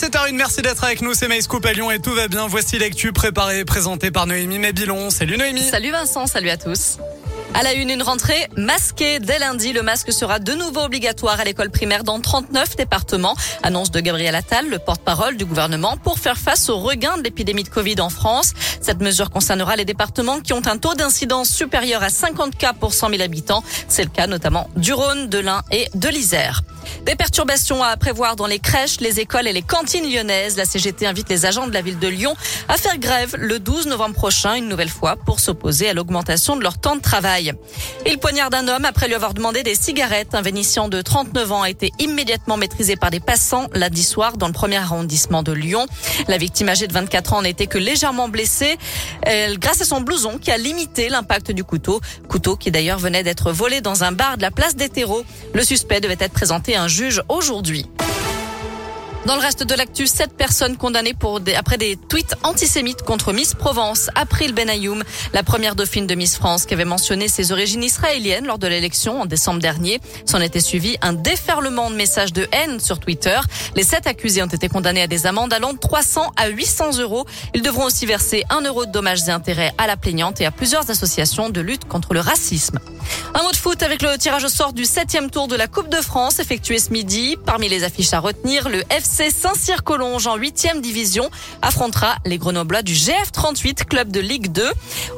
17h01, 0.00 0.32
merci 0.32 0.62
d'être 0.62 0.82
avec 0.82 1.02
nous. 1.02 1.12
C'est 1.12 1.28
MyScoop 1.28 1.66
à 1.66 1.74
Lyon 1.74 1.90
et 1.90 1.98
tout 1.98 2.14
va 2.14 2.26
bien. 2.26 2.46
Voici 2.46 2.78
l'actu 2.78 3.12
préparée 3.12 3.58
et 3.58 3.64
présentée 3.66 4.10
par 4.10 4.26
Noémie 4.26 4.58
Mébilon. 4.58 5.10
Salut 5.10 5.36
Noémie. 5.36 5.68
Salut 5.68 5.90
Vincent, 5.90 6.26
salut 6.26 6.48
à 6.48 6.56
tous. 6.56 6.96
À 7.52 7.62
la 7.62 7.74
une, 7.74 7.90
une 7.90 8.02
rentrée 8.02 8.48
masquée. 8.56 9.18
Dès 9.18 9.38
lundi, 9.38 9.74
le 9.74 9.82
masque 9.82 10.10
sera 10.10 10.38
de 10.38 10.54
nouveau 10.54 10.80
obligatoire 10.80 11.38
à 11.38 11.44
l'école 11.44 11.68
primaire 11.68 12.02
dans 12.02 12.18
39 12.18 12.76
départements. 12.76 13.36
Annonce 13.62 13.90
de 13.90 14.00
Gabriel 14.00 14.34
Attal, 14.34 14.70
le 14.70 14.78
porte-parole 14.78 15.36
du 15.36 15.44
gouvernement, 15.44 15.98
pour 15.98 16.18
faire 16.18 16.38
face 16.38 16.70
au 16.70 16.78
regain 16.78 17.18
de 17.18 17.22
l'épidémie 17.22 17.64
de 17.64 17.68
Covid 17.68 18.00
en 18.00 18.08
France. 18.08 18.54
Cette 18.80 19.02
mesure 19.02 19.28
concernera 19.28 19.76
les 19.76 19.84
départements 19.84 20.40
qui 20.40 20.54
ont 20.54 20.66
un 20.66 20.78
taux 20.78 20.94
d'incidence 20.94 21.50
supérieur 21.50 22.02
à 22.02 22.08
50 22.08 22.56
cas 22.56 22.72
pour 22.72 22.94
100 22.94 23.10
000 23.10 23.20
habitants. 23.20 23.62
C'est 23.88 24.04
le 24.04 24.10
cas 24.10 24.26
notamment 24.26 24.70
du 24.76 24.94
Rhône, 24.94 25.28
de 25.28 25.40
l'Ain 25.40 25.62
et 25.70 25.88
de 25.94 26.08
l'Isère. 26.08 26.62
Des 27.04 27.16
perturbations 27.16 27.82
à 27.82 27.96
prévoir 27.96 28.36
dans 28.36 28.46
les 28.46 28.58
crèches, 28.58 29.00
les 29.00 29.20
écoles 29.20 29.48
et 29.48 29.52
les 29.52 29.62
cantines 29.62 30.10
lyonnaises. 30.10 30.56
La 30.56 30.64
CGT 30.64 31.06
invite 31.06 31.28
les 31.28 31.46
agents 31.46 31.66
de 31.66 31.72
la 31.72 31.82
ville 31.82 31.98
de 31.98 32.08
Lyon 32.08 32.34
à 32.68 32.76
faire 32.76 32.98
grève 32.98 33.36
le 33.38 33.58
12 33.58 33.86
novembre 33.86 34.14
prochain, 34.14 34.54
une 34.54 34.68
nouvelle 34.68 34.88
fois, 34.88 35.16
pour 35.16 35.40
s'opposer 35.40 35.88
à 35.88 35.94
l'augmentation 35.94 36.56
de 36.56 36.62
leur 36.62 36.78
temps 36.78 36.96
de 36.96 37.00
travail. 37.00 37.52
Il 38.06 38.18
poignarde 38.18 38.54
un 38.54 38.68
homme 38.68 38.84
après 38.84 39.08
lui 39.08 39.14
avoir 39.14 39.34
demandé 39.34 39.62
des 39.62 39.74
cigarettes. 39.74 40.34
Un 40.34 40.42
Vénitien 40.42 40.88
de 40.88 41.00
39 41.00 41.52
ans 41.52 41.62
a 41.62 41.70
été 41.70 41.92
immédiatement 41.98 42.56
maîtrisé 42.56 42.96
par 42.96 43.10
des 43.10 43.20
passants 43.20 43.66
lundi 43.74 44.02
soir 44.02 44.36
dans 44.36 44.46
le 44.46 44.52
premier 44.52 44.76
arrondissement 44.76 45.42
de 45.42 45.52
Lyon. 45.52 45.86
La 46.28 46.38
victime 46.38 46.68
âgée 46.68 46.86
de 46.86 46.92
24 46.92 47.34
ans 47.34 47.42
n'était 47.42 47.66
que 47.66 47.78
légèrement 47.78 48.28
blessée 48.28 48.78
elle, 49.22 49.58
grâce 49.58 49.80
à 49.80 49.84
son 49.84 50.00
blouson 50.00 50.38
qui 50.38 50.50
a 50.50 50.58
limité 50.58 51.08
l'impact 51.08 51.52
du 51.52 51.64
couteau. 51.64 52.00
Couteau 52.28 52.56
qui 52.56 52.70
d'ailleurs 52.70 52.98
venait 52.98 53.22
d'être 53.22 53.52
volé 53.52 53.80
dans 53.80 54.04
un 54.04 54.12
bar 54.12 54.36
de 54.36 54.42
la 54.42 54.50
place 54.50 54.76
des 54.76 54.88
terreaux. 54.88 55.24
Le 55.54 55.62
suspect 55.62 56.00
devait 56.00 56.16
être 56.18 56.32
présenté 56.32 56.76
un 56.80 56.88
juge 56.88 57.22
aujourd'hui. 57.28 57.84
Dans 59.26 59.36
le 59.36 59.42
reste 59.42 59.64
de 59.64 59.74
l'actu, 59.74 60.06
sept 60.06 60.32
personnes 60.32 60.78
condamnées 60.78 61.12
pour 61.12 61.40
des, 61.40 61.54
après 61.54 61.76
des 61.76 61.96
tweets 61.96 62.36
antisémites 62.42 63.02
contre 63.02 63.34
Miss 63.34 63.54
Provence. 63.54 64.08
April 64.14 64.54
Benayoum, 64.54 65.04
la 65.34 65.42
première 65.42 65.76
dauphine 65.76 66.06
de 66.06 66.14
Miss 66.14 66.38
France, 66.38 66.64
qui 66.64 66.72
avait 66.72 66.86
mentionné 66.86 67.28
ses 67.28 67.52
origines 67.52 67.82
israéliennes 67.82 68.46
lors 68.46 68.58
de 68.58 68.66
l'élection 68.66 69.20
en 69.20 69.26
décembre 69.26 69.60
dernier. 69.60 70.00
S'en 70.24 70.40
était 70.40 70.60
suivi 70.60 70.96
un 71.02 71.12
déferlement 71.12 71.90
de 71.90 71.96
messages 71.96 72.32
de 72.32 72.48
haine 72.50 72.80
sur 72.80 72.98
Twitter. 72.98 73.38
Les 73.76 73.82
sept 73.82 74.06
accusés 74.06 74.42
ont 74.42 74.46
été 74.46 74.70
condamnés 74.70 75.02
à 75.02 75.06
des 75.06 75.26
amendes 75.26 75.52
allant 75.52 75.74
de 75.74 75.78
300 75.78 76.32
à 76.36 76.48
800 76.48 76.98
euros. 77.00 77.26
Ils 77.54 77.62
devront 77.62 77.84
aussi 77.84 78.06
verser 78.06 78.44
un 78.48 78.62
euro 78.62 78.86
de 78.86 78.90
dommages 78.90 79.28
et 79.28 79.32
intérêts 79.32 79.74
à 79.76 79.86
la 79.86 79.98
plaignante 79.98 80.40
et 80.40 80.46
à 80.46 80.50
plusieurs 80.50 80.90
associations 80.90 81.50
de 81.50 81.60
lutte 81.60 81.84
contre 81.84 82.14
le 82.14 82.20
racisme. 82.20 82.78
Un 83.34 83.42
mot 83.42 83.50
de 83.50 83.56
foot 83.56 83.82
avec 83.82 84.00
le 84.00 84.16
tirage 84.16 84.44
au 84.44 84.48
sort 84.48 84.72
du 84.72 84.86
septième 84.86 85.30
tour 85.30 85.46
de 85.46 85.56
la 85.56 85.66
Coupe 85.66 85.90
de 85.90 86.00
France 86.00 86.38
effectué 86.38 86.78
ce 86.78 86.90
midi. 86.90 87.36
Parmi 87.44 87.68
les 87.68 87.84
affiches 87.84 88.14
à 88.14 88.18
retenir, 88.18 88.68
le 88.68 88.82
FC 88.90 89.09
Saint-Cyr-Collonges 89.10 90.26
en 90.28 90.36
huitième 90.36 90.80
division 90.80 91.30
affrontera 91.62 92.16
les 92.24 92.38
Grenoblois 92.38 92.82
du 92.82 92.94
GF38, 92.94 93.84
club 93.84 94.10
de 94.10 94.20
Ligue 94.20 94.52
2. 94.52 94.70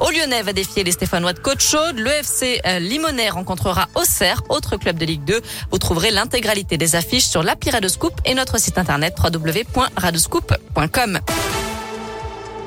Au 0.00 0.10
Lyonnais 0.10 0.42
va 0.42 0.52
défier 0.52 0.84
les 0.84 0.92
Stéphanois 0.92 1.32
de 1.32 1.40
Côte-Chaude. 1.40 1.98
Le 1.98 2.10
FC 2.10 2.60
Limonais 2.80 3.30
rencontrera 3.30 3.88
Auxerre, 3.96 4.42
autre 4.48 4.76
club 4.76 4.96
de 4.96 5.04
Ligue 5.04 5.24
2. 5.24 5.40
Vous 5.70 5.78
trouverez 5.78 6.10
l'intégralité 6.10 6.78
des 6.78 6.94
affiches 6.94 7.26
sur 7.26 7.42
l'appli 7.42 7.70
Radescoop 7.70 8.12
et 8.24 8.34
notre 8.34 8.58
site 8.58 8.78
internet 8.78 9.16
www.radescoop.com. 9.22 11.20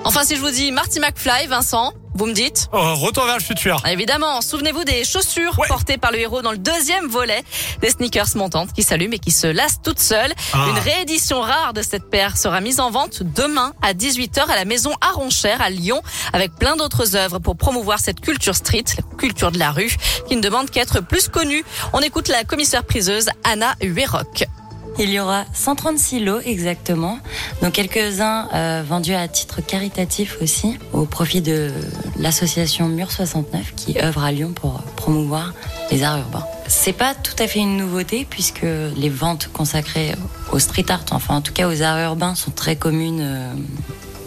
Enfin, 0.03 0.23
si 0.25 0.35
je 0.35 0.41
vous 0.41 0.51
dis 0.51 0.71
Marty 0.71 0.99
McFly, 0.99 1.47
Vincent, 1.47 1.93
vous 2.15 2.25
me 2.25 2.33
dites 2.33 2.69
oh, 2.73 2.95
Retour 2.95 3.25
vers 3.25 3.37
le 3.37 3.43
futur. 3.43 3.81
Évidemment, 3.87 4.41
souvenez-vous 4.41 4.83
des 4.83 5.03
chaussures 5.03 5.57
ouais. 5.59 5.67
portées 5.67 5.97
par 5.97 6.11
le 6.11 6.19
héros 6.19 6.41
dans 6.41 6.51
le 6.51 6.57
deuxième 6.57 7.07
volet, 7.07 7.43
des 7.81 7.89
sneakers 7.89 8.35
montantes 8.35 8.73
qui 8.73 8.83
s'allument 8.83 9.13
et 9.13 9.19
qui 9.19 9.31
se 9.31 9.47
lassent 9.47 9.81
toutes 9.83 9.99
seules. 9.99 10.33
Ah. 10.53 10.67
Une 10.69 10.77
réédition 10.77 11.41
rare 11.41 11.73
de 11.73 11.81
cette 11.81 12.09
paire 12.09 12.37
sera 12.37 12.61
mise 12.61 12.79
en 12.79 12.91
vente 12.91 13.23
demain 13.23 13.73
à 13.81 13.93
18h 13.93 14.47
à 14.47 14.55
la 14.55 14.65
maison 14.65 14.93
Aronchère 15.01 15.61
à 15.61 15.69
Lyon, 15.69 16.01
avec 16.33 16.53
plein 16.55 16.75
d'autres 16.75 17.15
œuvres 17.15 17.39
pour 17.39 17.55
promouvoir 17.55 17.99
cette 17.99 18.19
culture 18.19 18.55
street, 18.55 18.85
la 18.97 19.17
culture 19.17 19.51
de 19.51 19.59
la 19.59 19.71
rue, 19.71 19.95
qui 20.27 20.35
ne 20.35 20.41
demande 20.41 20.69
qu'à 20.69 20.81
être 20.81 21.01
plus 21.01 21.29
connue. 21.29 21.63
On 21.93 21.99
écoute 21.99 22.27
la 22.27 22.43
commissaire 22.43 22.83
priseuse 22.83 23.29
Anna 23.43 23.75
Hueroc. 23.81 24.45
Il 24.99 25.09
y 25.09 25.19
aura 25.19 25.45
136 25.53 26.19
lots 26.19 26.39
exactement, 26.41 27.17
donc 27.63 27.73
quelques-uns 27.73 28.47
euh, 28.53 28.83
vendus 28.87 29.15
à 29.15 29.27
titre 29.27 29.59
caritatif 29.61 30.37
aussi, 30.39 30.77
au 30.93 31.05
profit 31.05 31.41
de 31.41 31.71
l'association 32.19 32.87
Mur 32.87 33.11
69 33.11 33.73
qui 33.75 33.99
œuvre 33.99 34.23
à 34.23 34.31
Lyon 34.31 34.53
pour 34.53 34.83
promouvoir 34.95 35.53
les 35.89 36.03
arts 36.03 36.19
urbains. 36.19 36.45
C'est 36.67 36.93
pas 36.93 37.15
tout 37.15 37.35
à 37.39 37.47
fait 37.47 37.59
une 37.59 37.75
nouveauté 37.75 38.25
puisque 38.29 38.65
les 38.95 39.09
ventes 39.09 39.49
consacrées 39.51 40.13
au 40.51 40.59
street 40.59 40.85
art, 40.89 41.05
enfin 41.11 41.37
en 41.37 41.41
tout 41.41 41.53
cas 41.53 41.67
aux 41.67 41.81
arts 41.81 41.99
urbains, 41.99 42.35
sont 42.35 42.51
très 42.51 42.75
communes, 42.75 43.21
euh, 43.21 43.53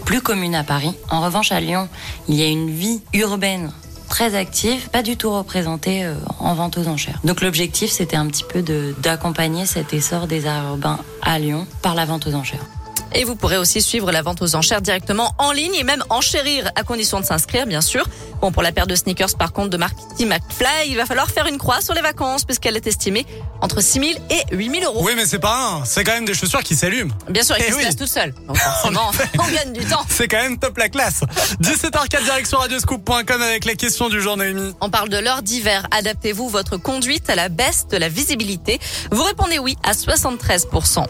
plus 0.03 0.21
communes 0.21 0.55
à 0.55 0.65
Paris. 0.65 0.93
En 1.09 1.21
revanche, 1.21 1.53
à 1.53 1.61
Lyon, 1.61 1.87
il 2.27 2.35
y 2.35 2.43
a 2.43 2.47
une 2.47 2.69
vie 2.69 3.01
urbaine 3.13 3.71
très 4.17 4.33
active, 4.33 4.89
pas 4.89 5.03
du 5.03 5.15
tout 5.15 5.29
représentée 5.29 6.03
euh, 6.03 6.15
en 6.39 6.55
vente 6.55 6.79
aux 6.79 6.87
enchères. 6.87 7.19
Donc 7.23 7.41
l'objectif, 7.41 7.91
c'était 7.91 8.15
un 8.15 8.25
petit 8.25 8.43
peu 8.43 8.63
d'accompagner 8.99 9.67
cet 9.67 9.93
essor 9.93 10.25
des 10.25 10.47
arts 10.47 10.69
urbains 10.69 10.97
à 11.21 11.37
Lyon 11.37 11.67
par 11.83 11.93
la 11.93 12.05
vente 12.05 12.25
aux 12.25 12.33
enchères. 12.33 12.65
Et 13.13 13.23
vous 13.23 13.35
pourrez 13.35 13.57
aussi 13.57 13.81
suivre 13.81 14.11
la 14.11 14.21
vente 14.21 14.41
aux 14.41 14.55
enchères 14.55 14.81
directement 14.81 15.33
en 15.37 15.51
ligne 15.51 15.75
et 15.75 15.83
même 15.83 16.03
enchérir 16.09 16.69
à 16.75 16.83
condition 16.83 17.19
de 17.19 17.25
s'inscrire, 17.25 17.65
bien 17.65 17.81
sûr. 17.81 18.05
Bon, 18.41 18.51
pour 18.51 18.61
la 18.61 18.71
paire 18.71 18.85
de 18.85 18.95
sneakers, 18.95 19.35
par 19.37 19.53
contre, 19.53 19.69
de 19.69 19.77
Marty 19.77 20.25
McFly, 20.25 20.89
il 20.89 20.97
va 20.97 21.05
falloir 21.05 21.29
faire 21.29 21.47
une 21.47 21.57
croix 21.57 21.81
sur 21.81 21.93
les 21.93 22.01
vacances 22.01 22.43
puisqu'elle 22.45 22.75
est 22.75 22.85
estimée 22.85 23.25
entre 23.61 23.81
6 23.81 23.99
000 23.99 24.11
et 24.29 24.55
8 24.55 24.79
000 24.81 24.83
euros. 24.85 25.03
Oui, 25.03 25.13
mais 25.15 25.25
c'est 25.25 25.39
pas 25.39 25.79
un. 25.79 25.85
C'est 25.85 26.03
quand 26.03 26.13
même 26.13 26.25
des 26.25 26.35
chaussures 26.35 26.61
qui 26.63 26.75
s'allument. 26.75 27.13
Bien 27.29 27.43
sûr, 27.43 27.55
et 27.55 27.63
qui 27.63 27.73
oui. 27.73 27.81
se 27.81 27.85
laissent 27.85 27.95
toutes 27.95 28.07
seules. 28.07 28.33
Donc 28.47 28.57
forcément, 28.57 29.11
on 29.39 29.51
gagne 29.51 29.73
du 29.73 29.83
temps. 29.85 30.05
C'est 30.09 30.27
quand 30.27 30.41
même 30.41 30.59
top 30.59 30.77
la 30.77 30.89
classe. 30.89 31.21
17h04 31.61 32.23
direction 32.23 32.59
radioscoop.com 32.59 33.41
avec 33.41 33.65
la 33.65 33.73
question 33.73 34.09
du 34.09 34.21
jour, 34.21 34.37
Noémie. 34.37 34.73
On 34.81 34.89
parle 34.89 35.09
de 35.09 35.17
l'heure 35.17 35.41
d'hiver. 35.41 35.87
Adaptez-vous 35.91 36.49
votre 36.49 36.77
conduite 36.77 37.29
à 37.29 37.35
la 37.35 37.49
baisse 37.49 37.87
de 37.87 37.97
la 37.97 38.09
visibilité 38.09 38.79
Vous 39.11 39.23
répondez 39.23 39.57
oui 39.57 39.75
à 39.83 39.93
73%. 39.93 41.05